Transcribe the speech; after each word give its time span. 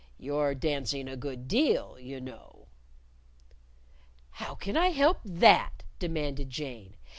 You're 0.17 0.55
dancing 0.55 1.07
a 1.07 1.15
good 1.15 1.47
deal, 1.47 1.95
you 1.99 2.19
know." 2.19 2.65
"How 4.31 4.55
can 4.55 4.75
I 4.75 4.87
help 4.87 5.19
that?" 5.23 5.83
demanded 5.99 6.49
Jane. 6.49 6.95